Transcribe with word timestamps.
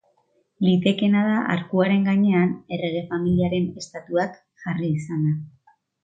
Litekeena 0.67 1.19
da 1.25 1.33
arkuaren 1.55 2.07
gainean, 2.09 2.55
errege 2.77 3.03
familiaren 3.11 3.67
estatuak 3.83 4.39
jarri 4.63 4.89
izana. 5.01 5.35